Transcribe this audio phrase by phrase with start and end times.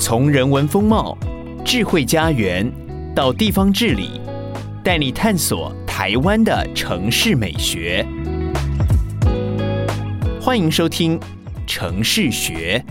[0.00, 1.18] 从人文风貌、
[1.64, 2.70] 智慧家园
[3.16, 4.20] 到地方治理，
[4.84, 8.06] 带你探索台湾的城市美学。
[10.40, 11.18] 欢迎收听
[11.66, 12.82] 《城市学》。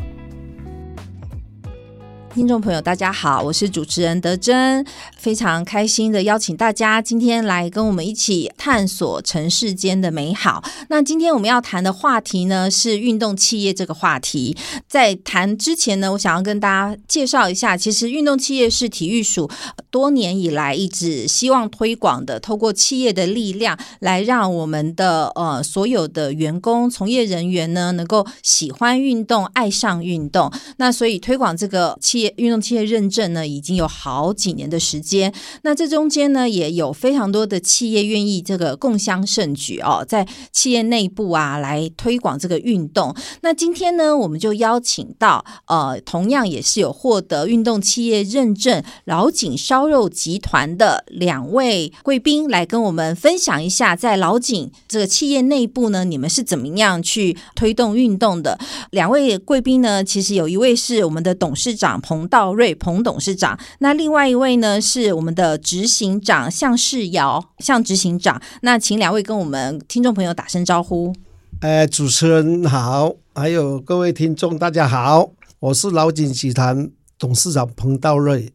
[2.35, 4.85] 听众朋友，大家好，我是主持人德珍，
[5.27, 10.63] 非常开心的邀请大家今天来跟我们一起探索城市间的美好。
[10.87, 14.55] 那今天我们要谈的话题呢，是运动企业这个话题。
[14.87, 19.51] 在谈之前呢，我想要跟大家介绍一下，其实运动企业是体育署
[19.91, 30.49] 多年以来一直希望推广的，透过企业的力量来让我们的呃所有的员工、从业人员呢，能够喜欢运动、爱上运动。
[30.77, 32.33] 那所以推广这个企业。
[32.37, 35.16] 运动企业认证呢，已经有好几年的时间。
[35.61, 43.15] 那这中间呢，也有非常多的企业愿意这个共襄盛举哦，在企业内部啊来推广这个运动。
[43.41, 58.59] 那今天呢，我们就邀请到呃，同样也是有获得运动企业认证老井烧肉集团的两位贵宾来跟我们分享一下，在老井这个企业内部呢，你们是怎么样去推动运动的？
[58.91, 62.17] 两位贵宾呢，其实有一位是我们的董事长彭。
[62.17, 63.55] 彭道瑞，彭董事长。
[63.77, 68.41] 那另外一位呢，是我们的执行长向世尧，向执行长。
[68.61, 71.15] 那请两位跟我们听众朋友打声招呼。
[71.61, 78.51] 呃，主持人好，还有各位听众，大家好，我是老井集团董事长彭道瑞。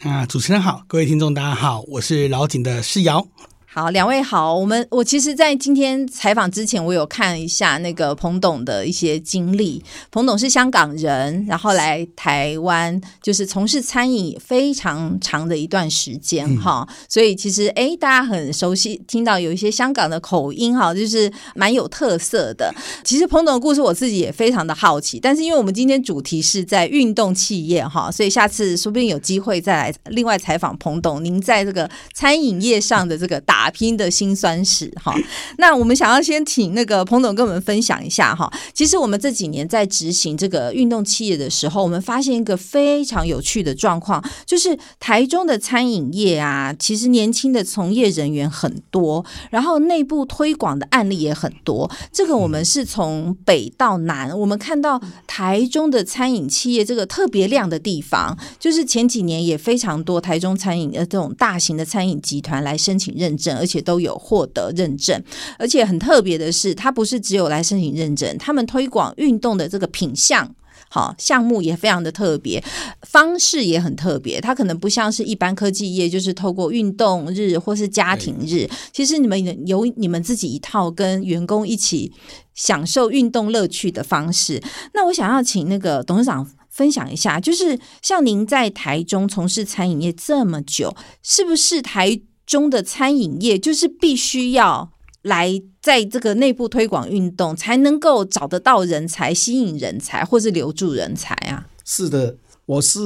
[0.00, 3.26] 啊，主持人好，各位听众大家好，我是老井的世尧。
[3.72, 4.52] 好，两位好。
[4.52, 9.80] 我们我其实，在今天采访之前，我有看一下那个彭董的一些经历。
[10.10, 16.94] 彭董是香港人，然后来台湾，就是从事餐饮非常长的一段时间哈、嗯。
[17.08, 22.74] 所以其实，哎，大家很熟悉，听到有一些香港的口音哈，就是蛮有特色的。
[23.04, 25.20] 其实彭董的故事，我自己也非常的好奇。
[25.20, 31.24] 但是因为我们今天主题是在运动企业哈，所以下次说不定有机会再来另外采访彭董。
[31.24, 35.14] 您在这个餐饮业上的这个大打拼的辛酸史哈，
[35.58, 38.50] 那我们想要先请那个彭总跟我们分享一下哈。
[38.72, 51.90] 其实我们这几年在执行这个运动企业的时候，我们发现一个非常有趣的状况，就是台中的餐饮业啊，其实年轻的从业人员很多，然后内部推广的案例也很多。
[52.10, 63.49] 这个我们是从北到南，我们看到台中的餐饮企业这个特别亮的地方，就是前几年也非常多台中餐饮呃这种大型的餐饮集团来申请认证。
[63.56, 65.22] 而且都有获得认证，
[65.58, 70.54] 而且很特别的是，它不是只有来申请认证，他们推广运动的这个品项，
[70.88, 72.62] 好项目也非常的特别，
[73.02, 74.40] 方式也很特别。
[74.40, 82.12] 它可能不像是一般科技业，就是透过运动日或是家庭日，其实你们有你们自己一套跟员工一起
[82.54, 84.62] 享受运动乐趣的方式。
[84.94, 94.90] 那我想要请那个董事长分享一下，就是像您在台中从事餐饮业这么久，是不是台中的餐饮业就是必须要
[95.22, 101.68] 来在这个内部推广运动，才能够找得到人才、吸引人才，或是留住人才啊？
[101.84, 102.98] 是的，我是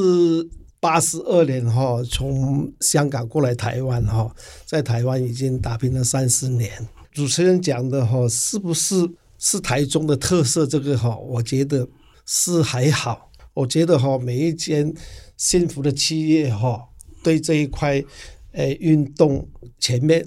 [0.80, 4.34] 八十二年哈从香港过来台湾哈，
[4.64, 6.88] 在台湾已经打拼了三十年。
[7.12, 9.06] 主持人讲的哈，是不是
[9.38, 10.66] 是台中的特色？
[10.66, 11.86] 这个哈，我觉得
[12.24, 13.30] 是还好。
[13.52, 14.94] 我觉得哈，每一间
[15.36, 16.88] 幸福的企业哈，
[17.22, 18.02] 对这一块。
[18.54, 19.48] 诶，运动
[19.78, 20.26] 前面，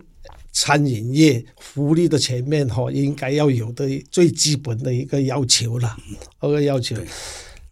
[0.52, 5.98] 餐饮业福利的前面哈，应该要有的最基本的一个要求了，
[6.44, 6.96] 一个要求。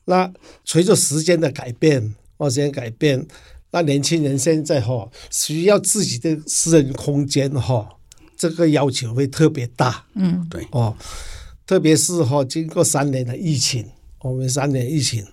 [0.05, 0.31] 那
[0.63, 3.27] 随着时间的改变，时间改变，
[3.71, 7.97] 那年轻人现在哈需要自己的私人空间哈，
[8.37, 10.05] 这个要求会特别大。
[10.13, 10.95] 嗯，对哦，
[11.65, 13.85] 特别是哈经过三年的疫情，
[14.21, 15.25] 我们三年疫情。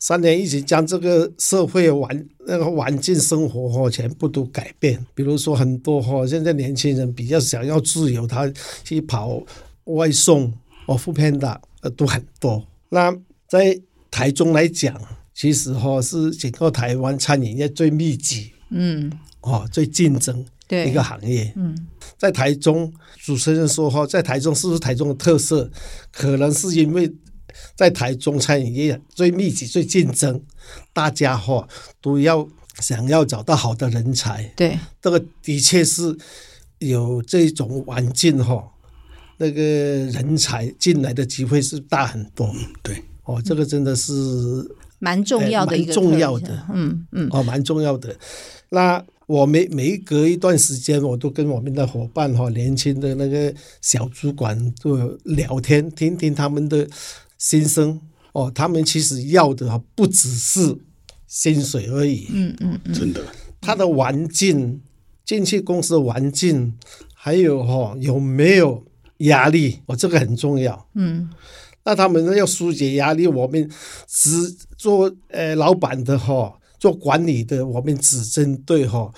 [0.00, 5.04] 三年疫情将这个社会环那个环境生活哈全部都改变。
[5.14, 8.50] 比如说很多哈现在年轻人比较想要自由，他
[8.84, 9.42] 去跑
[9.84, 10.52] 外送
[10.86, 12.64] 哦，foodpanda 呃都很多。
[12.90, 13.12] 那
[13.48, 13.78] 在
[14.10, 15.00] 台中来讲，
[15.34, 21.52] 其实哈是整个台湾餐饮业最密集，嗯，哦最竞争一个行业。
[21.56, 21.76] 嗯，
[22.16, 22.92] 在台中，
[23.24, 25.70] 主持人说哈，在台中是不是台中的特色？
[26.12, 27.12] 可能是因为。
[27.74, 30.40] 在台中餐饮业最密集、最竞争，
[30.92, 31.66] 大家哈
[32.00, 32.48] 都要
[32.80, 34.44] 想要找到好的人才。
[34.56, 36.16] 对，这个的确是
[36.78, 38.70] 有这种环境哈，
[39.38, 42.54] 那个人才进来的机会是大很多。
[42.82, 44.12] 对，哦，这个真的是
[44.98, 48.16] 蛮重要的一个，重要的，嗯嗯，哦，蛮重要的。
[48.70, 56.88] 那我每每隔一段时间，我都跟我们的伙伴哈，年轻的那个小主管都有聊天，听听他们的
[57.38, 57.98] 心声。
[58.32, 60.76] 哦，他们其实要的不只是
[61.26, 62.26] 薪水而已。
[62.30, 63.24] 嗯嗯嗯，真的，
[63.60, 64.80] 他的环境，
[65.24, 66.76] 进去公司的环境，
[67.14, 68.84] 还有哈有没有
[69.18, 70.88] 压力，哦，这个很重要。
[70.94, 71.30] 嗯，
[71.84, 73.68] 那他们要疏解压力，我们
[74.06, 76.54] 只做呃老板的哈。
[76.78, 79.12] 做管理的，我们只针对哈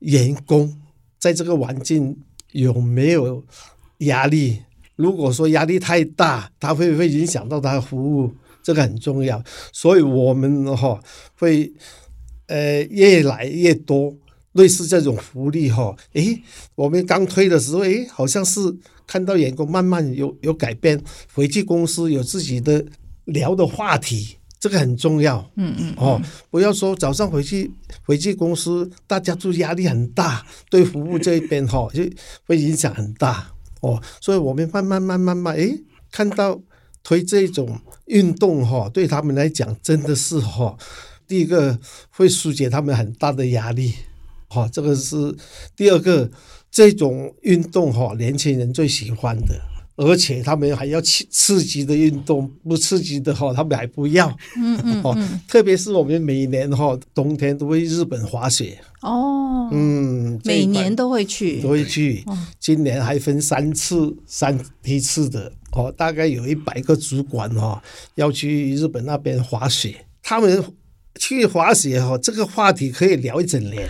[0.00, 0.76] 员工
[1.20, 2.18] 在这个环境
[2.50, 3.44] 有没有
[3.98, 4.58] 压力。
[4.96, 9.42] 如果说压力太大，它会不会影响到他的服务，这个很重要。
[9.72, 10.98] 所以我们哈
[11.38, 11.72] 会
[12.46, 14.14] 呃越来越多
[14.52, 15.94] 类似这种福利哈。
[16.14, 16.42] 诶，
[16.74, 18.58] 我们刚推的时候，诶，好像是
[19.06, 21.00] 看到员工慢慢有有改变，
[21.32, 22.84] 回去公司有自己的
[23.24, 24.36] 聊的话题。
[24.58, 26.20] 这个很重要，嗯嗯，哦，
[26.50, 27.70] 不要说早上回去
[28.02, 32.02] 回去公司，大家就压力很大，对服务这一边哈就
[32.46, 36.60] 会影响很大，哦，所以我们慢慢慢慢慢，诶，看到
[37.02, 40.76] 推这种运动哈，对他们来讲真的是哈，
[41.26, 41.78] 第一个
[42.10, 43.94] 会疏解他们很大的压力，
[44.48, 45.36] 哈，这个是
[45.76, 46.30] 第二个，
[46.70, 49.60] 这种运动哈，年轻人最喜欢的。
[49.96, 54.28] 而且他们还要刺刺激的运动，不刺激的哈，他们还不要。
[54.56, 58.78] 嗯嗯，嗯特别是我们每年哈冬天都会日本滑雪。
[59.00, 59.68] 哦。
[59.72, 61.60] 嗯，每年都会去。
[61.60, 62.24] 都会去。
[62.60, 67.82] 今年还分三次、三批次的哦，大概有一百个主管哈
[68.14, 69.96] 要去日本那边滑雪。
[70.22, 70.62] 他们
[71.18, 73.88] 去滑雪哈，这个话题可以聊一整年。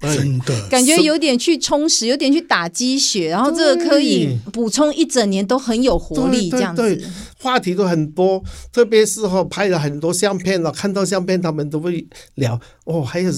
[0.00, 6.82] 真的感觉有点去充实，有点去打鸡血，然后这个可以补充一整年都很有活力，这样子。
[6.82, 7.04] 对，
[7.40, 8.40] 话题都很多，
[8.72, 12.06] 特别是哈拍了很多相片了，看到相片他们都会
[12.36, 13.02] 聊哦。
[13.02, 13.32] 还有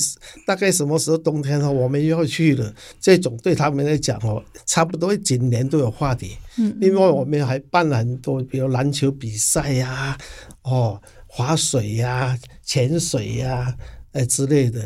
[0.46, 2.74] 大概什么时候冬天哈，我们又要去了。
[3.00, 6.36] 这种对他们来讲哦，差不多整年都有话题。
[6.58, 6.76] 嗯。
[6.78, 10.18] 另外我们还办了很多，比如篮球比赛呀，
[10.64, 13.74] 哦，划水呀、潜水呀，
[14.12, 14.82] 哎之类的。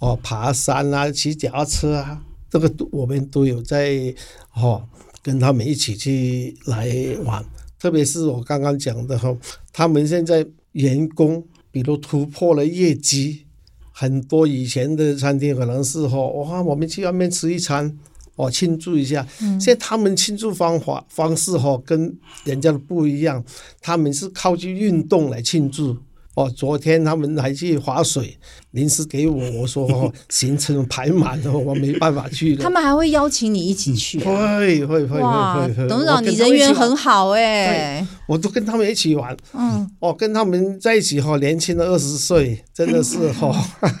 [0.00, 2.20] 哦，爬山啊，骑脚踏车啊，
[2.50, 4.14] 这个都我们都有在
[4.54, 4.82] 哦，
[5.22, 6.90] 跟他们一起去来
[7.24, 7.44] 玩。
[7.78, 9.34] 特别是我刚刚讲的哈，
[9.72, 13.46] 他们现在员工，比如突破了业绩，
[13.92, 17.98] 很多以前的餐厅可能是哈，哇，我们去外面吃一餐，
[18.36, 19.26] 哦，庆祝一下。
[19.38, 23.42] 现在他们庆祝方法方式哈，跟人家的不一样，
[23.80, 25.96] 他们是靠去运动来庆祝。
[26.34, 28.38] 哦，昨天他们还去划水，
[28.70, 32.62] 临时给我我说哦， 行程排满了，我没办法去了。
[32.62, 34.58] 他们还会邀请你一起去、啊？
[34.58, 35.88] 会会会会会。
[35.88, 38.06] 董事长，你人缘很好哎、欸。
[38.28, 39.36] 我都跟他们一起玩。
[39.52, 39.90] 嗯。
[39.98, 43.52] 哦，跟他们在一起哈，年轻的二十岁，真的是哈，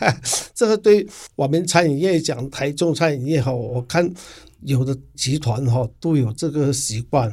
[0.54, 4.08] 这个对我们餐饮业讲，台中餐饮业哈，我看
[4.62, 7.30] 有的集团哈都有这个习惯。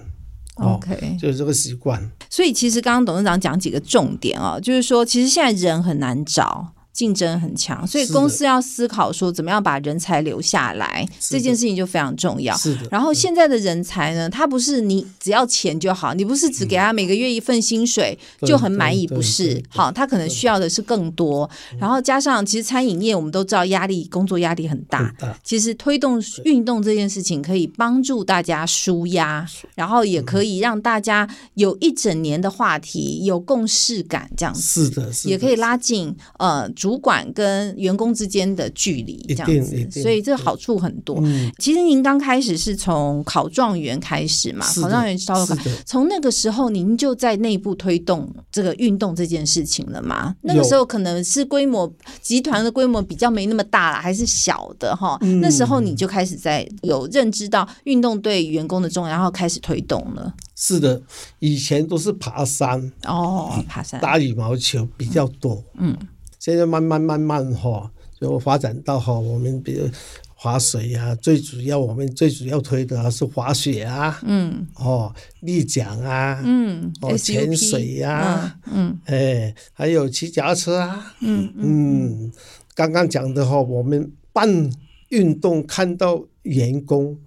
[0.55, 2.11] OK，哦，就是这个习惯。
[2.29, 6.73] 所以其实刚刚董事长讲几个重点啊，就是说其实现在人很难找。
[6.97, 12.57] 竞争很强，所以公司要思考说怎么样把人才留下来，这件事情就非常重要。
[12.57, 12.87] 是的。
[12.89, 19.61] 然后现在的人才呢，他不是你只要钱就好，你不是只给他每个月一份薪水就很满意，不是？
[19.69, 21.47] 好，他可能需要的是更多。
[21.77, 25.13] 然后加上，其实餐饮业我们都知道压力，工作压力很大。
[25.43, 34.85] 其实推动运动这件事情可以帮助大家舒压，然后也可以让大家有一整年的话题，有共识感，这样子。
[34.85, 35.29] 是的，是的。
[35.29, 36.67] 也可以拉近呃。
[36.86, 41.17] 主管跟员工之间的距离这样子，所以这个好处很多。
[41.23, 50.35] 嗯、其实您刚开始是从考状元开始嘛，考状元稍微从那个时候您就在内部推动这个运动这件事情了吗？
[50.41, 51.91] 那个时候可能是规模
[52.21, 55.17] 集团的规模比较没那么大了，还是小的哈？
[55.21, 60.31] 嗯、那时候你就开始在有认知到运动对员工的重要，然后开始推动了。
[60.55, 61.01] 是的，
[61.39, 65.95] 以前都是爬山哦，爬山打羽毛球比较多，嗯。
[65.99, 66.07] 嗯
[66.47, 69.85] 现在慢慢慢慢哈，就发展到哈，我们比如
[70.33, 82.31] 滑水呀，最主要我们最主要推的是滑雪啊，嗯，哦，立桨啊，嗯，哦，潜水呀，嗯，哎，还有骑脚踏车啊，嗯嗯，
[82.73, 84.71] 刚刚讲的哈，我们办
[85.09, 87.19] 运动看到员工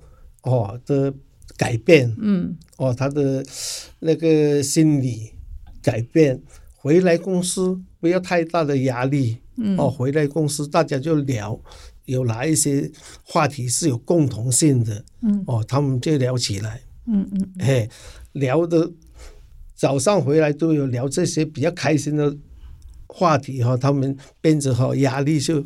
[0.44, 1.12] 哦的
[1.58, 3.44] 改变，嗯，哦，他的
[3.98, 5.32] 那个心理。
[5.82, 6.38] 改变，
[6.76, 9.38] 回来公司不要太大的压力。
[9.56, 11.60] 嗯，哦，回来公司大家就聊，
[12.06, 12.90] 有哪一些
[13.22, 15.04] 话题是有共同性的。
[15.20, 16.80] 嗯，哦，他们就聊起来。
[17.06, 17.90] 嗯嗯，嘿，
[18.32, 18.90] 聊的
[19.74, 22.36] 早上回来都有聊这些比较开心的
[23.06, 25.62] 话题哈，他们变着哈压力就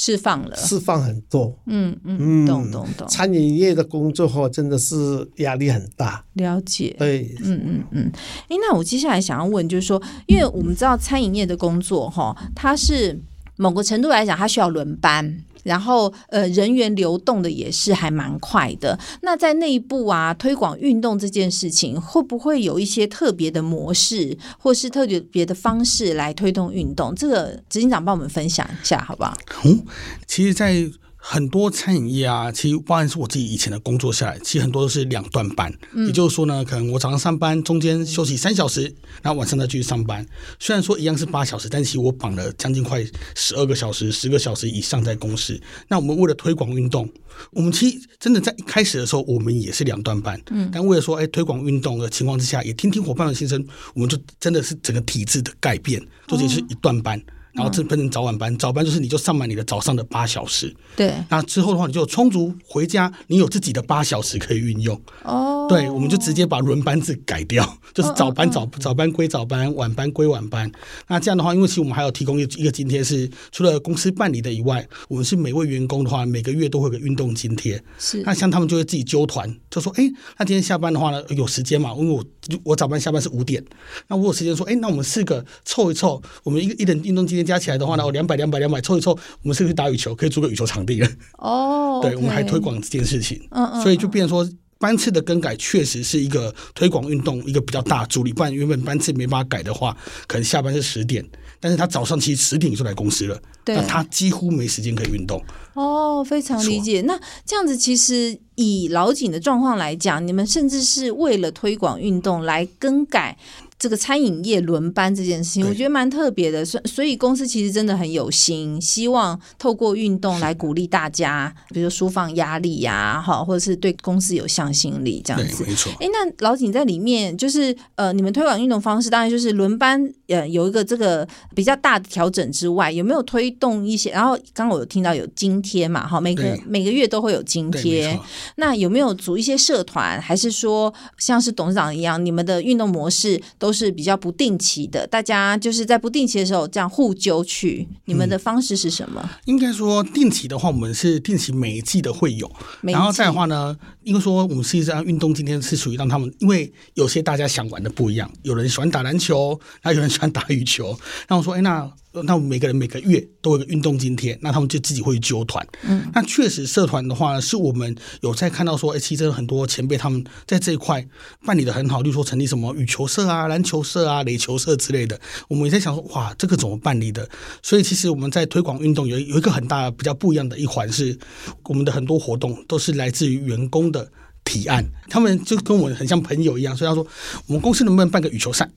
[0.00, 1.58] 释放了，释放很多。
[1.66, 3.08] 嗯嗯，懂懂懂。
[3.08, 6.24] 餐饮业的工作哈，真的是压力很大。
[6.34, 6.94] 了解。
[6.96, 8.12] 对，嗯嗯嗯。
[8.48, 13.20] 哎，那我接下来想要问，就是说，因为我们知道餐饮业的工作哈，它是
[13.56, 15.42] 某个程度来讲，它需要轮班。
[15.68, 18.98] 然后，呃，人员流动的也是还蛮快的。
[19.20, 27.14] 那在内部啊，推广运动这件事情，会不会有一些特别的模式，或是特别的方式来推动运动？
[27.14, 29.36] 这个执行长帮我们分享一下，好不好？
[29.64, 29.84] 嗯，
[30.26, 35.70] 其实，在很多餐饮业啊，其实包含是我自己以前的工作下来，其实很多都是两段班。
[35.92, 38.82] 嗯、也就是说呢，可能我早上上班，中间休息三小时，
[39.20, 40.24] 然后晚上再继续上班。
[40.60, 45.60] 虽然说一样是八小时，但其实我绑了将近快十二个小时、十个小时以上在公司。
[45.88, 47.10] 那我们为了推广运动，
[47.50, 50.40] 我们其实真的在一开始的时候，我们也是两段班。
[50.50, 53.62] 嗯，但为了说，哎，推广运动的情况之下，也听听伙伴的心声，
[53.94, 57.18] 我们就真的是整个体制的改变，就只是一段班。
[57.18, 61.14] 哦然后这分成早晚班，早班就是你就上满你的早上的八小时，对。
[61.28, 65.00] 那之后的话，你就充足回家，你有自己的八小时可以运用。
[65.24, 65.66] 哦。
[65.68, 70.70] 对，我们就直接把轮班制改掉，就是早班早早班归早班，晚班归晚班。
[71.08, 77.82] 那这样的话，因为其实我们还有提供一个一个津贴，是除了公司办理的以外，我们是每位员工的话，每个月都会有个运动津贴。
[77.98, 78.22] 是。
[78.22, 81.92] 那像他们就会自己揪团，就说：“哎，那今天下班的话呢，有时间嘛？
[81.98, 82.24] 因为我
[82.64, 83.62] 我早班下班是五点，
[84.06, 90.14] 那我有时间说，哎，那我们四个凑一凑，我们一个一人运动津贴加起来的话呢，我两百两百两百凑一凑，我们是不是去打羽球？
[90.14, 91.08] 可以租个羽球场地了。
[91.38, 93.40] 哦， 对，我们还推广这件事情。
[93.50, 93.82] 嗯嗯。
[93.82, 94.50] 所以就变成说。
[94.80, 99.96] 班次的更改确实是一个推广运动一个比较大的助力，不然原本班次没办法改的话，
[100.28, 101.28] 可能下班是十点，
[101.58, 105.42] 但是他早上其实十点就来公司了，对，那他几乎没时间可以运动。
[105.74, 107.00] 哦，非常理解。
[107.00, 113.36] 那这样子其实以老井的状况来讲，你们甚至是为了推广运动来更改。
[113.78, 116.64] 这个餐饮业轮班这件事情，我觉得蛮特别的。
[116.64, 125.64] 所所以公司其实真的很有心，希望透过运动来鼓励大家，比如说舒放压力呀、啊，哈，或者是对公司有向心力这样子。
[125.64, 125.92] 没错。
[126.00, 134.10] 哎，那老井在里面，就是呃，你们推广运动方式，当然就是轮班，呃，有一个这个比较大的调整之外，有没有推动一些？
[134.10, 138.18] 然后刚刚我有听到有津贴嘛，哈，每个每个月都会有津贴。
[138.56, 147.86] 那有没有组一些社团，还是说像是董事长一样，你们的运动模式都都是比较不定期的，大家就是在不定期的时候这样互揪去。
[148.06, 149.20] 你们的方式是什么？
[149.22, 152.50] 嗯、应该说定期的话，我们是定期每一季的会有。
[152.80, 160.98] 然后再的话呢，因为说我们实际上运动今天是属于让他们，因为有些大家想玩的不一样，有人喜欢打篮球，然后有人喜欢打羽球。
[161.26, 161.92] 然后我说，哎，那。
[162.22, 165.66] 那我们每个人每个月都有个运动津贴，那他们就自己会去揪团。
[165.82, 171.06] 嗯，那确实社团的话呢，是我们有在看到说，哎，其实很多前辈他们在这一块
[171.44, 175.20] 办理的很好，例如说成立什么羽球社啊、篮球社啊、垒球社之类的。
[175.48, 177.28] 我们也在想说，哇，这个怎么办理的？
[177.62, 181.18] 所以其实我们在推广运动有有一个很大比较不一样的一环是，
[181.64, 184.10] 我们的很多活动都是来自于员工的
[184.44, 187.06] 提案，他们就跟我们很像朋友一样，所以他说，
[187.46, 188.68] 我们公司能不能办个羽球赛？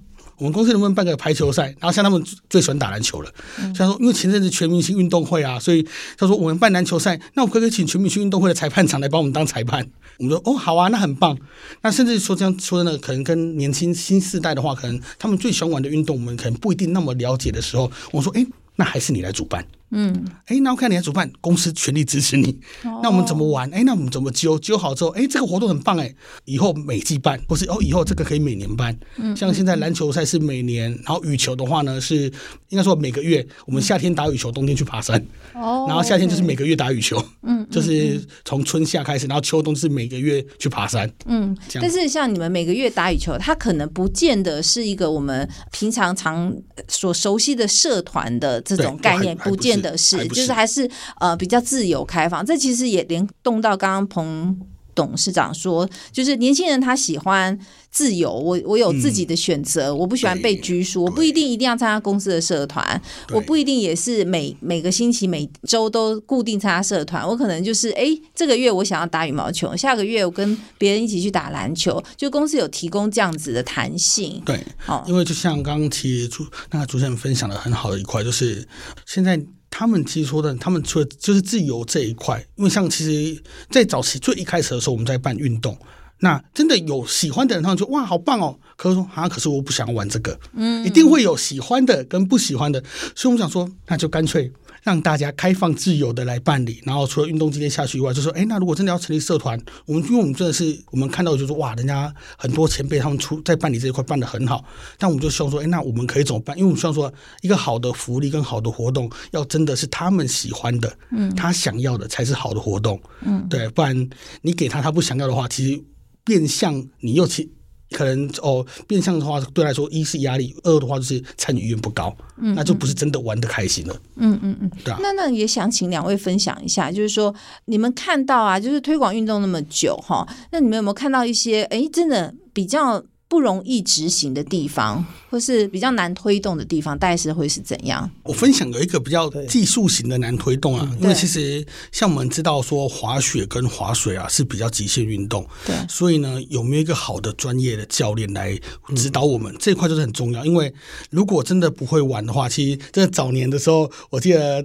[0.42, 1.66] 我们公司能不能办个排球赛？
[1.80, 2.20] 然后像他们
[2.50, 3.32] 最喜欢打篮球了，
[3.76, 9.88] 像说因为前阵子全明星运动会啊，所以他说我们办篮球赛，那我可不可以请全明星运动会的裁判长来帮我们当裁判？
[10.18, 11.38] 我们说哦好啊，那很棒。
[11.84, 18.44] 那甚至说这样说的呢，可能跟年轻新世代的话，可能他们最喜欢玩的运动，我们可能不一定那么了解的时候，我说哎，
[18.78, 19.64] 那还是你来主办。
[19.92, 22.60] 嗯，哎，那我看你来主办，公司全力支持你。
[23.04, 23.70] 那我们怎么玩？
[23.72, 24.58] 哎，那我们怎么揪？
[24.60, 26.14] 揪好之后，哎，这个活动很棒，哎，
[26.46, 28.98] 以后每季办，不是哦，以后这个可以每年办。
[29.18, 32.32] 嗯，像现在篮球赛是每年，然后羽球的话呢是
[32.70, 33.46] 应该说每个月。
[33.66, 35.20] 我们夏天打羽球，冬天去爬山。
[35.56, 37.22] 哦，然后夏天就是每个月打羽球。
[37.44, 41.12] 嗯，就是从春夏开始，然后秋冬是每个月去爬山。
[41.26, 46.56] 嗯，但是像你们每个月打羽球，它可能不见得是一个我们平常常
[46.88, 49.81] 所熟悉的社团的这种概念，不见。
[49.82, 54.60] 的是，就是还是呃比较自由开放，这其实也联动到刚刚彭
[54.94, 57.58] 董事长说，就是年轻人他喜欢
[57.90, 63.02] 自由，我我有自己的选择，嗯、我不喜欢被拘束，我不一定一定要参加公司的社团，
[63.34, 74.42] 我不一定也是每每个星期每周都固定参加社团，我可能就是哎这个月我想要打羽毛球，下个月我跟别人一起去打篮球，就公司有提供这样子的弹性。
[74.46, 78.68] 对，哦，因为就像刚刚其实主那个主持人分享的很好的一块，就是
[79.06, 79.42] 现在。
[79.72, 85.76] 他们其实说的，他们除了就是自由这一块，因为像其实，在早期最一开始的时候，我们在办运动，
[86.20, 88.60] 那真的有喜欢的人，他们就哇，好棒哦。
[88.76, 90.38] 可是说啊，可是我不想玩这个。
[90.54, 92.84] 嗯，一定会有喜欢的跟不喜欢的，
[93.16, 94.52] 所以我们想说，那就干脆。
[94.82, 104.66] 让大家开放自由的来办理，然后除了运动今天下去以外，就说，哎，那如果真的要成立社团，我们因为我们真的是我们看到就是说，哇，人家很多前辈他们出在办理这一块办得很好，
[104.98, 106.58] 但我们就希望说，哎，那我们可以怎么办？
[106.58, 114.10] 因为我们希望说，一个好的福利跟好的活动，要真的是他们喜欢的，嗯，他想要的才是好的活动，嗯，对，不然
[114.42, 115.84] 你给他他不想要的话，其实
[116.24, 117.52] 变相你又其。
[117.92, 123.96] 可能哦，变相的话，对来说，一是压力，二的话就是参与意愿不高，嗯，那就不是真的玩的开心了。
[124.16, 125.00] 嗯嗯嗯，对啊。
[125.02, 127.34] 那那也想请两位分享一下，就是说
[127.66, 135.06] 你们看到啊，就是推广运动那么久哈，那你们有没有看到一些哎，真的比较不容易执行的地方？
[135.32, 138.12] 或是比较难推动的地方，大概是会是怎样？
[138.24, 148.60] 我分享有一个比较技术型的难推动啊，因为其实像我们知道说滑雪跟滑水啊是比较极限运动，对，所以呢，有没有一个好的专业的教练来
[148.94, 150.46] 指导我们、嗯、这一块就是很重要。
[150.46, 150.74] 因为
[151.10, 154.62] 如果真的不会玩的话，其实真的早年的时候，我记得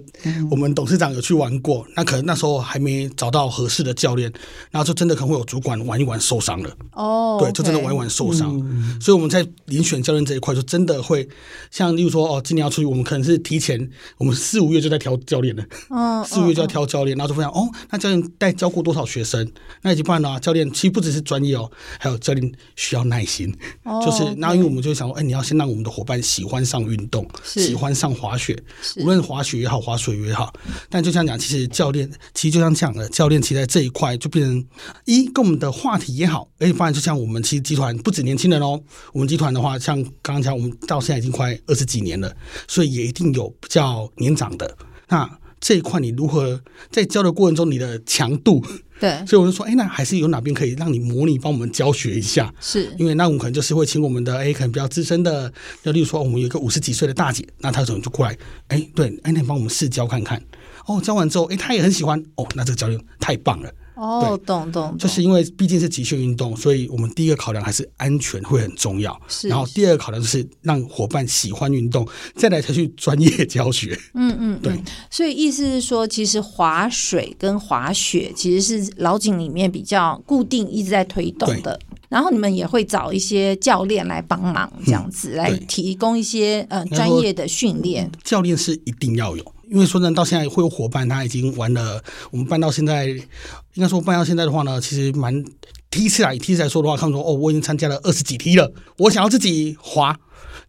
[0.51, 4.29] 我们董事长有去玩过，那可能那时候还没找到合适的教练，
[4.69, 6.69] 然后就真的可能会有主管玩一玩受伤了。
[6.91, 8.53] 哦，对，就真的玩一玩受伤。
[8.57, 10.56] 嗯、所以我们在遴选教练这一块。
[10.57, 11.27] 就真的会
[11.69, 15.63] 像，例如说哦，今年要出去，我们可能是提前，我们四五月就在挑教练了。
[15.89, 19.47] 哦， 四五月就要挑教练，然后就分享哦，那教练带教过多少学生？
[19.83, 20.39] 那已经办了啊。
[20.39, 23.55] 教练其实不只是专业哦，还有教练需要耐心。
[23.83, 28.57] 哦，就是那因为我们就想说，哎，你要先让我们的伙伴喜欢上运动，喜欢上滑雪，
[28.97, 30.51] 无论滑雪也好，滑水也好。
[30.89, 34.65] 但就像讲，其实教练其实就像这样的，教练其实在这一块就变成
[35.05, 38.81] 一跟我们的话题也好，而且发现就像我们其实集团不止年轻人哦，
[39.13, 40.46] 我们集团的话，像刚刚。
[40.47, 42.33] 像我们到现在已经快二十几年了，
[42.67, 44.77] 所以也一定有比较年长的。
[45.09, 48.63] 那这一块你如何在教的过程中，你的强度？
[48.99, 52.53] 对， 所以我就说，哎，那还是有哪边可以让你模拟帮我们教学一下？
[52.61, 55.51] 是因为那我们可能就是会请我们的，哎，可能比较资深的，
[55.83, 58.37] 就例如说我们有一个五十几岁的大姐，那她可能就过来，
[58.69, 60.41] 哎，对，哎，那你帮我们试教看看。
[60.85, 62.23] 哦，教完之后，哎，她也很喜欢。
[62.35, 63.69] 哦，那这个教练太棒了。
[63.97, 69.19] 哦，懂懂，就是因为毕竟是极限运动，所以我们第一个考量还是安全会很重要。
[69.27, 73.99] 是，然后第二个考量就是让伙伴喜欢运动，再来才去专业教学。
[74.13, 74.79] 嗯嗯，对。
[75.09, 81.79] 所以意思是说，其实滑水跟滑雪其实是老井里面比较固定一直在推动的。
[82.09, 88.09] 然后你们也会找一些教练来帮忙，这样子来提供一些呃专业的训练。
[88.23, 89.53] 教练是一定要有。
[89.69, 92.01] 因为说呢，到现在会有伙伴，他已经玩了。
[92.31, 95.43] 我们办到现在，应该说办到现在的话呢，其实蛮
[95.91, 100.17] 第一次来，第一次来说的话，他们说哦，我已经参加了二十几梯了，我想要自己滑。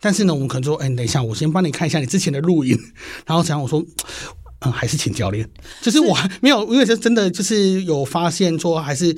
[0.01, 2.77] 但是呢，我们可能说，哎，等一下，我先帮你看一下你之前的录影。
[3.25, 3.81] 然后想我说，
[4.67, 5.49] 嗯，还是请教练。
[5.81, 9.17] 就是我还没有，因为是真的就是有发现说，还是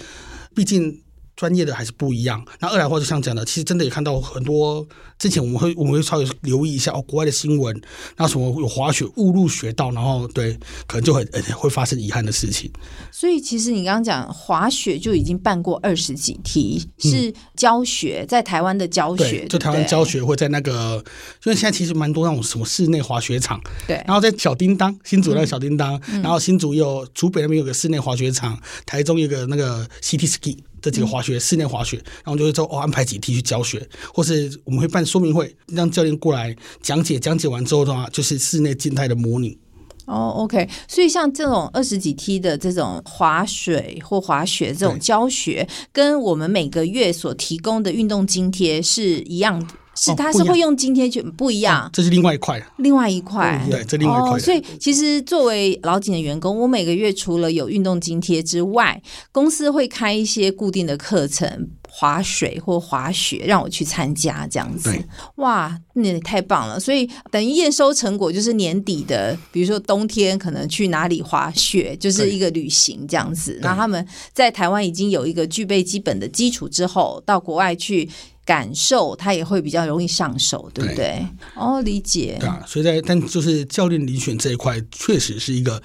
[0.55, 1.01] 毕竟。
[1.41, 2.45] 专业的还是不一样。
[2.59, 4.87] 那二来的话，就像讲的，其实真的也看到很多。
[5.19, 7.79] 之前我们会我们会稍微留意一下哦，国外的新闻，
[8.17, 10.53] 那什么有滑雪误入雪道，然后对，
[10.87, 12.71] 可能就很会发生遗憾的事情。
[13.11, 21.03] 所以其实你刚刚讲滑雪就已经办过二十几梯，是教学、嗯、在台湾的教学，就台湾教学会在那个，
[21.45, 30.57] 因为现在其实蛮多那种什么室内滑雪场，对，然后在小叮当新竹那个小叮当，嗯、然后新竹有竹北那边有个室内滑雪场，台中有个那个 City Ski。
[30.83, 37.19] 这几个滑雪、嗯、室内滑雪，然后就会说哦，安排几梯去教学，或是我们会办说明会，让教练过来讲解。
[37.19, 39.59] 讲解完之后的话，就是室内静态的模拟。
[40.07, 40.69] 哦，OK。
[40.89, 49.75] 所以像这种二十几梯的这种滑水或滑雪这种教学，跟我们每个月所提供的运动津贴是一样的。
[49.95, 54.39] 是，他是会用津贴去不一样，这是另外一块，另外一块，对，这另外一块。
[54.39, 64.97] 所以其实作为老井的员工，我每个月除了有运动津贴之外，公司会开一些固定的课程，滑水或滑雪，让我去参加这样子。
[65.37, 66.79] 哇，那也太棒了！
[66.79, 73.59] 所以等于验收成果就是年底的，比如说冬天可能去哪里滑雪，就是一个旅行这样子。
[73.61, 78.09] 然后他们在台湾已经有一个具备基本的基础之后，到国外去。
[78.51, 80.97] 感受他也会比较容易上手，对不对？
[80.97, 82.37] 对哦，理解。
[82.41, 85.81] 对啊，所以在但就是教练遴选这一块，确实是一个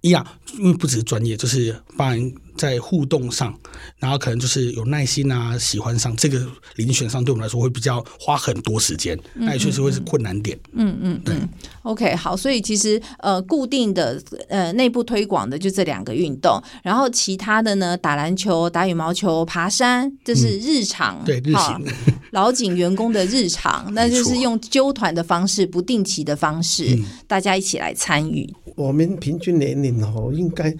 [0.00, 0.26] 一样，
[0.58, 2.34] 因为不只是专业，就是帮人。
[2.58, 3.56] 在互动上，
[3.98, 6.40] 然后可能就是有耐心啊，喜欢上这个
[6.76, 10.58] 遴选上，对我们来说会比较花很多时间，嗯嗯嗯，那也确实会是困难点。
[10.72, 11.34] 嗯嗯，对。
[11.82, 21.18] OK，好，所以其实呃，固定的呃内部推广的就这两个运动，然后其他的呢，打篮球、打羽毛球、爬山，这是日常。
[21.22, 21.80] 嗯、对，日常。
[22.32, 28.52] 老警员工的日常， 那就是用纠团的方式，不定期的方式，嗯、大家一起来参与。
[28.76, 30.74] 我们平均年龄哦，应该。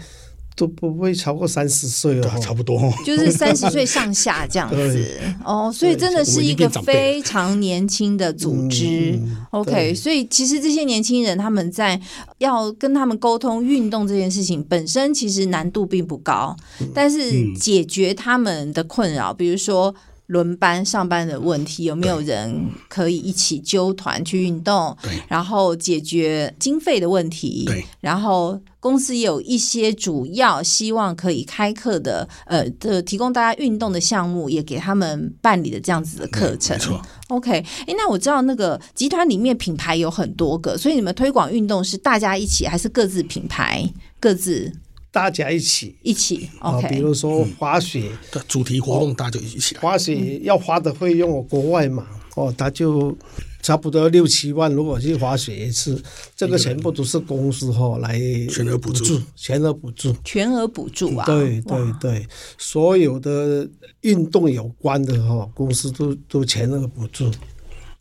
[0.58, 5.20] 都不会超过三十岁哦，差不多， 就是三十岁上下这样子。
[5.44, 9.12] 哦，所以真的是一个非常年轻的组织。
[9.12, 12.00] 嗯、OK，所以其实这些年轻人他们在
[12.38, 19.94] 要跟他们沟通运动这件事情本身其实难度并不高，嗯、但是解决他们的困扰，比如说。
[20.28, 22.54] 轮班上班的问题，有没有人
[22.88, 24.96] 可以一起揪团去运动？
[25.02, 27.64] 对，然后解决经费的问题。
[27.66, 36.76] 对，然后公司也有一些主要希望可以开课的，呃，的提供大家运动的项目，也给他们办理的这样子的课程。
[36.76, 37.02] 没错。
[37.28, 37.50] OK，
[37.86, 44.70] 哎，那我知道那个集团里面品牌有很多个，所以你们推广运动是大家一起，还是各自品牌各自？
[45.18, 49.76] 大家一起一起啊，比如说滑雪的主题活动，大家就一起。
[49.78, 53.18] 滑雪要花的费用，国外嘛，哦，他就
[53.60, 54.72] 差不多六七万。
[54.72, 56.00] 如果去滑雪一次，
[56.36, 58.16] 这个全部都是公司哈来
[58.48, 61.26] 全额补助，全额补助，全额补助啊！
[61.26, 62.24] 对对对，
[62.56, 63.68] 所有的
[64.02, 67.28] 运动有关的哈，公司都都全额补助。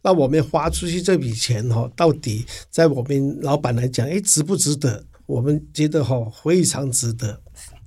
[0.03, 5.03] 那我们花出去这笔钱哈，到底在我们老板来讲，哎，值不值得？
[5.27, 7.39] 我们觉得哈非常值得，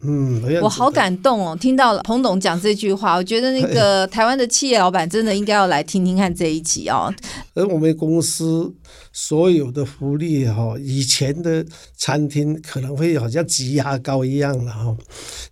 [0.03, 1.57] 嗯，我好感动哦！
[1.59, 7.13] 听到彭董讲这句话，我觉得那个台湾的企业老板真的应该要来听听看这一集哦。
[7.55, 8.73] 而我们公司
[9.13, 11.65] 所有的福利哈，以前的
[11.97, 14.95] 餐厅可能会好像挤牙膏一样的哈，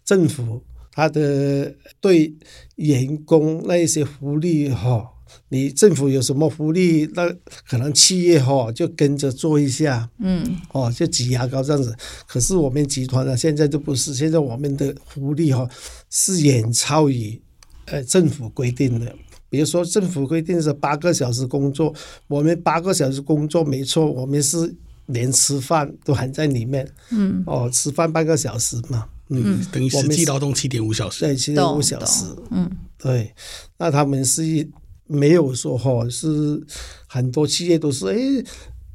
[0.05, 0.63] 政府
[0.99, 2.35] 他的对
[2.75, 5.09] 员工那一些福利哈。
[5.51, 7.33] 你政府有什么福利，那
[7.69, 11.95] 可能企业哈就跟着做一下，嗯，哦，就挤牙膏这样子。
[12.27, 15.69] 可是我们集团呢，现在就不是，现在我们的福利哈
[16.11, 17.41] 是远超于
[17.85, 19.15] 呃政府规定的。
[19.49, 21.95] 比如说政府规定是八个小时工作，
[22.27, 24.75] 我们八个小时工作没错，我们是
[25.07, 33.35] 连吃饭都含在里面，嗯，哦，吃饭半个小时嘛，嗯，等于实际劳动七点五小时，对，七点五小时，嗯，对，
[33.79, 34.69] 那他们是。
[35.11, 36.63] 没有说哈，是
[37.07, 38.45] 很多企业都是哎，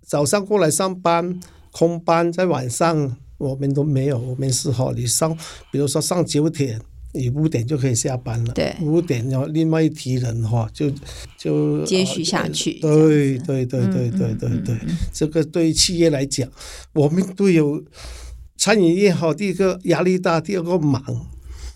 [0.06, 1.40] 早上过来上班，
[1.72, 4.20] 空班在晚上，我们都没有。
[4.20, 5.36] 我们是哈，你上，
[5.72, 6.80] 比如说上九点，
[7.14, 8.54] 你五点就可以下班了。
[8.54, 10.92] 对，五点然后另外一批人哈，就
[11.36, 12.74] 就接续下去。
[12.74, 14.78] 对对对对对对对，对，
[15.12, 16.48] 这个对企业来讲，
[16.94, 17.84] 我们都有
[18.58, 21.04] 餐饮业哈，第一个压力大，第二个忙。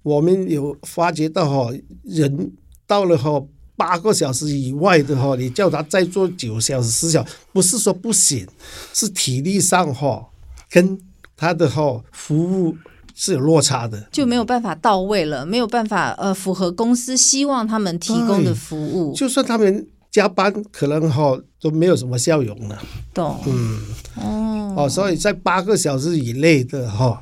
[0.04, 2.52] 我们有发觉到哈，人
[2.86, 3.44] 到了哈。
[3.80, 8.48] 八个小时以外的哈，你叫他再做九小时、十小时，不是说不行，
[8.92, 10.30] 是体力上哈
[10.68, 11.00] 跟
[11.36, 12.36] 他的哈服
[12.66, 12.76] 务
[13.14, 19.14] 是有落差的，就没有办法到位了，没有办法呃符合公司希望他们提供的服务。
[19.14, 19.88] 就算他们
[20.18, 22.84] 加班，可能哈都没有什么效用了。
[23.14, 23.80] 懂，嗯，
[24.16, 27.22] 哦，哦，所以在八个小时以内的哈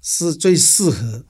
[0.00, 1.22] 是最适合。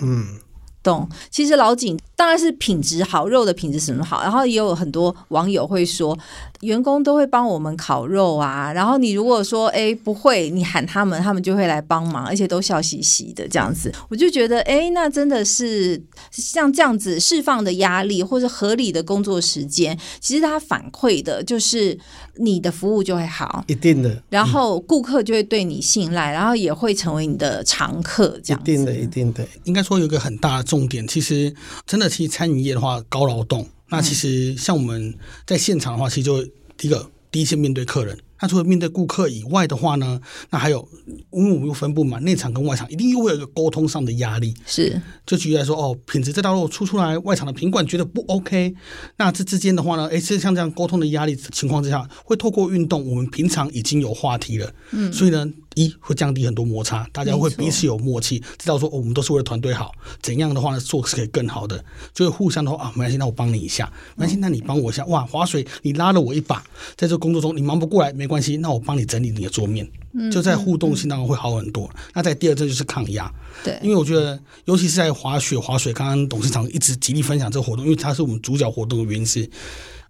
[0.00, 0.40] 嗯。
[0.82, 6.18] 懂，其实老井当然是品质好，肉的品质什么好，然后也有很多网友会说，
[6.60, 21.98] 员工都会帮我们烤肉啊，然后你如果说哎不会，你喊他们，他们就会来帮忙，而且都笑嘻嘻的这样子，我就觉得哎，那真的是像这样子释放的压力，或者合理的工作时间，其实他反馈的就是
[22.40, 30.64] 你的服务就会好，一定的，然后顾客就会对你信赖，然后也会成为你的常客，这样，一定的，一定的，应该说有一个很大的。
[30.64, 31.54] 重点其实
[31.86, 33.68] 真的，其实餐饮业的话高劳动。
[33.88, 35.14] 那其实像我们
[35.46, 36.42] 在现场的话，其实就
[36.76, 38.16] 第一个第一线面对客人。
[38.40, 40.88] 那除了面对顾客以外的话呢，那还有，
[41.32, 44.54] 因为我们又分布嘛，内场跟外场一定又会有一个沟通上的压力。
[44.66, 48.74] 是，就举例来说，哦，品质这道路出出来，外场的品管觉得不 OK，
[49.16, 66.62] 那这之间的话呢，哎，其实像这样沟通的压力情况之下，会透过运动，我们平常已经有话题了，嗯，所以呢，一会降低很多摩擦，大家会彼此有默契，知道说，哦，我们都是为了团队好，怎样的话呢，做是可以更好的，就会互相的话啊，没关系，那我帮你一下，没关系，那你帮我一下，哇，划水，你拉了我一把，
[66.96, 69.88] 在这工作中你忙不过来，没关系，那我帮你整理你的桌面，
[70.30, 71.84] 就在互动性当中会好很多。
[71.86, 79.48] 嗯嗯嗯、那在第二，这就是抗压，对，因为我觉得，尤其是在滑雪、滑水，刚刚董事长一直极力分享这个活动，因为它是我们主角活动的原因是。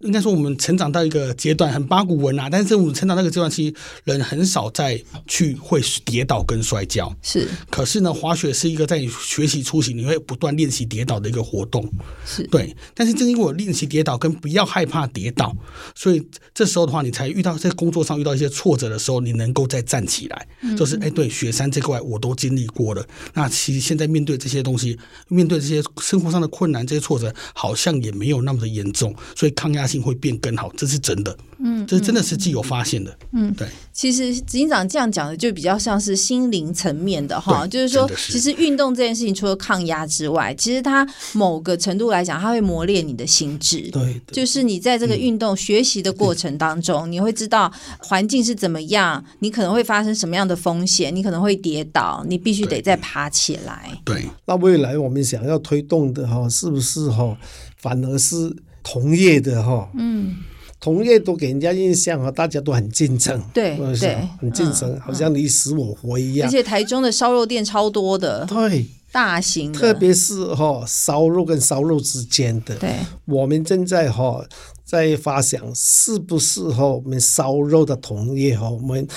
[0.03, 7.13] 应该说，我们成长到一个阶段很八股文啊，但是我们成长那个阶段，其实人很少再去会跌倒跟摔跤。
[7.21, 11.87] 是，可是呢，滑雪是一个在你学习初期，你会不断练习跌倒的一个活动。
[12.25, 15.55] 是对，但是正因为我练习跌倒跟不要害怕跌倒，
[15.93, 20.47] 所以这时候的话，你才遇到在工作上遇到一些挫折的时候，你能够再站起来。
[20.61, 23.05] 嗯、就是哎，对，雪山这块我都经历过了。
[23.33, 29.90] 那其实现在面对这些东西，面对这些生活上的困难，这些挫折好像也没有那么的严重，所以抗压。
[29.91, 31.35] 性会变更好，这是真的。
[31.63, 33.15] 嗯，这真的是既有发现的。
[33.33, 33.67] 嗯，对。
[33.93, 43.81] 其实执行长这样讲的就比较像是心灵层面的哈，就是说，其实运动这件事情除了抗压之外，其实它某个程度来讲，它会磨练你的心智。
[43.91, 53.91] 对，就是你在这个运动学习的过程当中，你会知道环境是怎么样，你可能会发生什么样的风险，你可能会跌倒，你必须得再爬起来。
[54.03, 57.37] 对，那未来我们想要推动的哈，是不是哈，
[57.77, 59.89] 反而是同业的哈？
[59.95, 60.35] 嗯。
[60.79, 66.49] 同业都给人家印象啊，大家都很竞争，对对，很竞争，嗯、好像你死我活一样。
[66.49, 72.95] 而且台中的烧肉店超多的，对，大型的，特别是哈烧肉跟烧肉之间的，对，
[73.25, 74.43] 我们正在哈
[74.83, 79.07] 在发想，是不是哈我们烧肉的同业哈，我们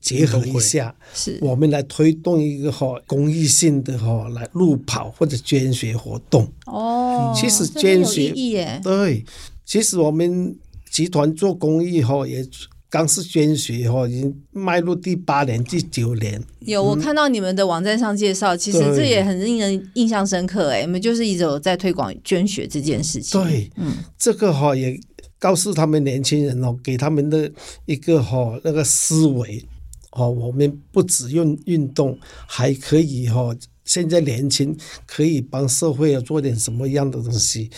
[0.00, 6.46] 结合一下，是，我们来推动一个哈公益性的哈来路跑或者捐血活动。
[6.66, 9.24] 哦，其实捐血，对，
[9.64, 10.56] 其实我们。
[10.94, 12.46] 集团做公益哈，也
[12.94, 16.40] 刚是捐血哈，已经迈入第八年、第九年。
[16.60, 23.42] 有我看到你们的网站上介绍，其实这也很令人印象深刻哎，你们就是一直有在推广捐血这件事情。
[23.42, 24.96] 对，嗯，这个哈也
[25.40, 27.50] 告诉他们年轻人哦，给他们的
[27.84, 29.66] 一个哈那个思维
[30.12, 33.52] 哦，我们不只用运动，还可以哈，
[33.84, 37.70] 现在年轻可以帮社会要做点什么样的东西。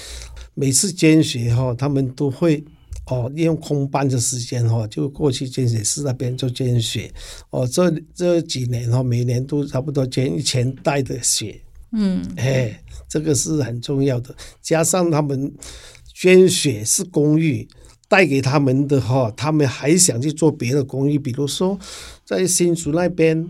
[0.53, 2.63] 每次捐血哈，他们都会。
[3.07, 7.13] 哦，利用空班的时间哈，就过去捐血室那边做捐血。
[7.51, 11.61] 哦，这这几年哈，每年都差不多捐一千袋的血。
[11.93, 14.35] 嗯，哎，这个是很重要的。
[14.61, 15.55] 加上他们
[16.13, 17.69] 捐血是公益，
[18.09, 21.79] 带给他们的哈，他们还想去做别的公益，比如说
[22.25, 23.49] 在新竹那边，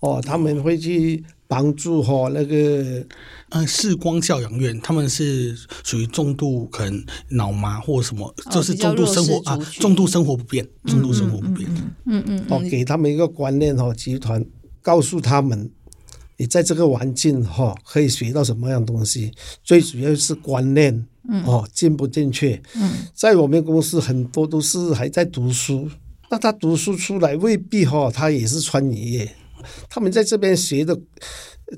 [0.00, 1.24] 哦，他们会去。
[1.46, 3.04] 帮助哈那个
[3.50, 5.54] 呃视光教养院，他们是
[5.84, 11.68] 属于重度可能脑麻或什么，就是重度生活啊，重度生活不便，重度生活不便。
[12.06, 14.44] 嗯嗯，哦，给他们一个观念哈，集团
[14.80, 15.70] 告诉他们，
[16.38, 21.06] 你在这个环境哈可以学到什么样东西，最主要是观念，
[21.44, 22.60] 哦，正不正确？
[22.74, 25.88] 嗯，在我们公司很多都是还在读书，
[26.30, 29.36] 那他读书出来未必哈，他也是穿越业。
[29.88, 30.98] 他们在这边学的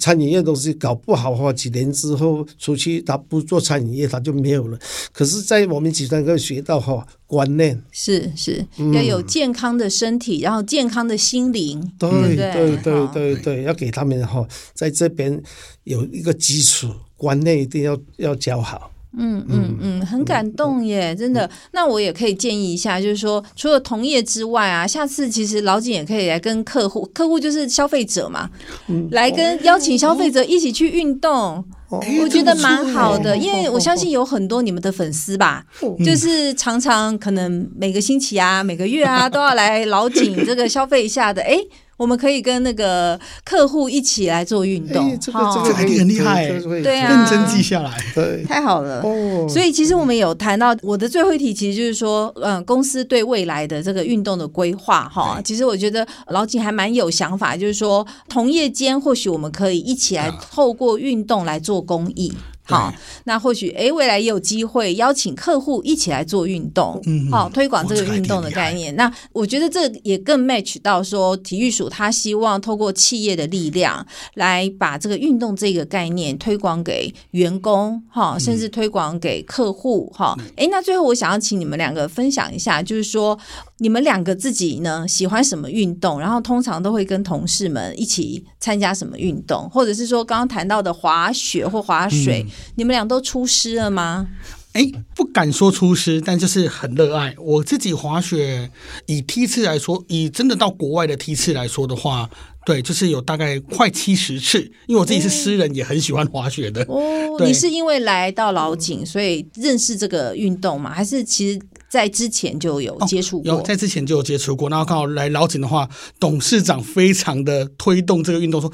[0.01, 4.79] 餐饮业东西，搞不好哈，几年之后出去，他不做餐饮业，他就没有了。
[5.12, 15.40] 可是，在我们集团可以学到哈观念，是是要有健康的身体，嗯、然后健康的心灵，对对对对对对，要给他们哈，在这边
[15.85, 18.90] 有一个基础观念，一定要要教好。
[19.19, 21.49] 嗯嗯嗯，很感动耶，真的。
[21.73, 28.51] 那我也可以建议一下，就是说，除了同业之外啊，下次其实老景也可以来跟客户，客户就是消费者嘛，
[28.88, 41.57] 嗯、来跟邀请消费者一起去运动，哦、我觉得蛮好的，因为我相信有很多你们的粉丝吧，哦、就是常常可能每个星期啊、每个月啊都要来老井这个消费一下的，哎。
[41.97, 46.49] 我们可以跟那个客户一起来做运动，欸、这个这个还很厉害，
[46.83, 49.01] 对啊，认真记下来，对，太好了。
[49.03, 62.33] 哦，所以其实我们有谈到我的最后一题，其实就是说，嗯，公司对未来的这个运动的规划，哈，其实我觉得老景还蛮有想法，就是说，同业间或许我们可以一起来透过运动来做公益。
[62.66, 62.92] 好，
[63.24, 68.94] 那或许诶，未来也有机会邀请客户一起来做运动，嗯，好，推广这个运动的概念。
[68.96, 80.37] 那我觉得这也更 match 到说，体育署他希望透过企业的力量来把这个运动这个概念推广给员工，哈，甚至推广给客户，哈。
[80.57, 83.38] 诶，那最后我想要请你们两个分享一下，就是说。
[83.79, 86.19] 你们两个自己呢，喜欢什么运动？
[86.19, 89.69] 然后通常都会跟同事们一起参加什么运动？
[89.69, 94.29] 或者是说刚刚谈到的滑雪或滑水，嗯、你们俩都出师了吗？
[94.73, 97.35] 哎，不敢说出师，但就是很热爱。
[97.39, 98.71] 我自己滑雪，
[99.07, 102.29] 以梯次来说，以真的到国外的梯次来说的话，
[102.65, 104.61] 对，就是有大概快七十次。
[104.87, 106.83] 因为我自己是诗人，也很喜欢滑雪的。
[106.89, 110.93] 哦，你是因为来到老井，所以认识这个运动吗？
[110.93, 111.61] 还是其实？
[111.88, 118.72] 在之前就有接触过，哦，有在之前就有接触过，然后刚好来老井的话，董事长非常的推动这个运动，说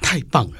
[0.00, 0.52] 太棒了，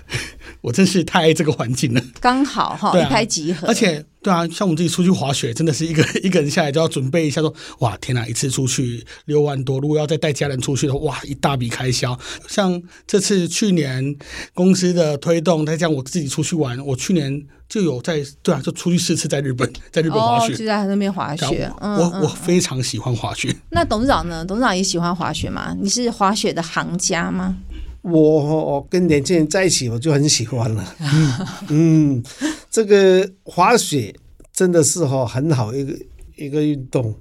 [0.65, 4.05] 我真是太爱这个环境了，刚好哈，一拍即合，而且。
[4.25, 12.19] 对啊，像我们自己出去滑雪，真的是一个 一个人下来就要准备一下说，说哇天哪，一次出去六万多，如果要再带家人出去的话，哇一大笔开销。
[12.49, 14.17] 像这次去年
[14.55, 21.71] 公司的推动，再加上我自己出去玩，我去年就有在对啊，就出去四次在日本， 在日本滑雪，哦、就在那边滑雪。
[21.79, 23.55] 我、嗯、我，我非常喜欢滑雪。
[23.73, 24.43] 那董事长呢？
[24.43, 25.77] 董事长也喜欢滑雪吗？
[25.79, 27.55] 你是滑雪的行家吗？
[28.05, 30.97] 我跟年轻人在一起，我就很喜欢了。
[31.69, 32.23] 嗯，
[32.71, 34.15] 这个滑雪
[34.53, 35.99] 真的是哈很好一个
[36.37, 37.15] 一个运动。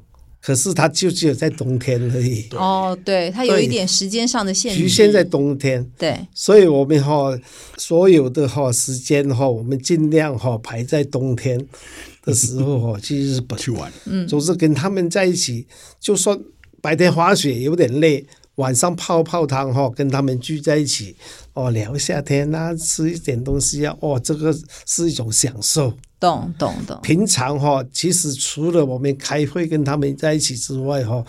[0.46, 2.46] 可是它就只有在冬天而已。
[2.52, 5.90] 哦，对，它有一点时间上的限制，局限在冬天。
[5.98, 7.32] 对，所以我们哈
[7.78, 11.58] 所有的哈时间哈，我们尽量哈排在冬天
[12.26, 13.90] 的时候哈去日本去玩。
[14.06, 15.66] 嗯，总是跟他们在一起，
[15.98, 16.38] 就算
[16.82, 21.16] 白天滑雪有点累，晚上泡泡汤哈，跟他们聚在一起
[21.54, 25.92] 哦，聊一下天啊，吃一点东西啊，哦，这个是一种享受。
[26.20, 27.00] 懂懂懂。
[27.02, 31.24] 平常哈，其实除了我们开会跟他们在一起之外哈，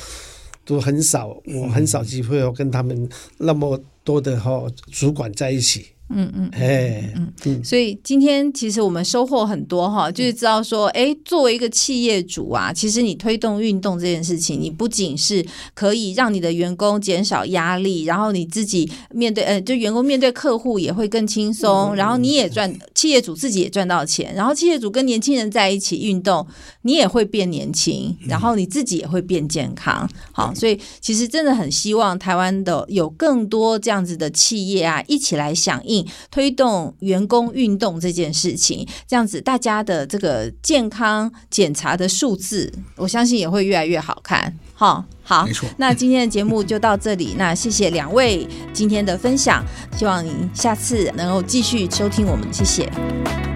[0.64, 3.08] 都很少，我很少机会哦跟他们
[3.38, 5.86] 那么多的哈主管在一起。
[6.10, 26.46] 嗯嗯，哎，嗯，所以今天其实我们收获很多哈，就是知道说，哎，作为一个企业主啊，其实你推动运动这件事情，你不仅是可以让你的员工减少压力，然后你自己面对，呃，就员工面对客户也会更轻松，然后你也赚，企业主自己也赚到钱，然后企业主跟年轻人在一起运动，
[26.82, 30.08] 你也会变年轻，然后你自己也会变健康。
[30.32, 36.06] 好，所以其实真的很希望台湾的有更多这样子的企业啊，一起来响应。
[36.30, 44.52] 推动员工运动这件事情，这样子大家的这个健康检查的数字，我相信也会越来越好看。
[44.74, 45.68] 好，好，没错。
[45.76, 49.64] 那今天的节目就到这里，那谢谢两位今天的分享，
[49.96, 53.53] 希望您下次能够继续收听我们，谢谢。